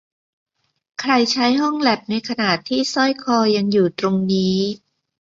[0.99, 4.57] ใครใช้ห้องแลปในขณะที่สร้อยคอยังอยู่ตรงนี้